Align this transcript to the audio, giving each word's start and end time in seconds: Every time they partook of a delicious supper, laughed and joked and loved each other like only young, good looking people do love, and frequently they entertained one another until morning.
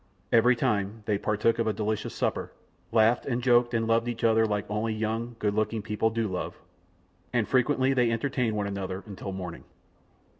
Every 0.31 0.55
time 0.55 1.03
they 1.05 1.19
partook 1.19 1.59
of 1.59 1.67
a 1.67 1.73
delicious 1.73 2.15
supper, 2.15 2.51
laughed 2.91 3.27
and 3.27 3.39
joked 3.39 3.75
and 3.75 3.85
loved 3.85 4.07
each 4.07 4.23
other 4.23 4.47
like 4.47 4.65
only 4.67 4.95
young, 4.95 5.35
good 5.37 5.53
looking 5.53 5.83
people 5.83 6.09
do 6.09 6.27
love, 6.27 6.57
and 7.31 7.47
frequently 7.47 7.93
they 7.93 8.09
entertained 8.09 8.57
one 8.57 8.65
another 8.65 9.03
until 9.05 9.31
morning. 9.31 9.63